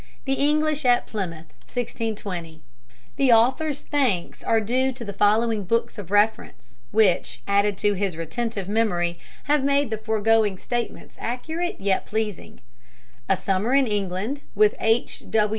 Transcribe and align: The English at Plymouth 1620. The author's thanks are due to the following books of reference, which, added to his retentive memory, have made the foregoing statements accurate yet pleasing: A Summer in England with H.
The 0.25 0.33
English 0.33 0.83
at 0.83 1.05
Plymouth 1.05 1.51
1620. 1.69 2.63
The 3.17 3.31
author's 3.31 3.81
thanks 3.81 4.43
are 4.43 4.59
due 4.59 4.91
to 4.91 5.05
the 5.05 5.13
following 5.13 5.63
books 5.63 5.99
of 5.99 6.09
reference, 6.09 6.77
which, 6.89 7.43
added 7.47 7.77
to 7.77 7.93
his 7.93 8.17
retentive 8.17 8.67
memory, 8.67 9.19
have 9.43 9.63
made 9.63 9.91
the 9.91 9.99
foregoing 9.99 10.57
statements 10.57 11.17
accurate 11.19 11.75
yet 11.79 12.07
pleasing: 12.07 12.61
A 13.29 13.37
Summer 13.37 13.75
in 13.75 13.85
England 13.85 14.41
with 14.55 14.73
H. 14.79 15.21